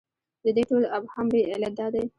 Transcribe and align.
د 0.43 0.45
دې 0.55 0.63
ټول 0.69 0.83
ابهام 0.97 1.27
لوی 1.33 1.43
علت 1.53 1.73
دا 1.79 1.87
دی. 1.93 2.03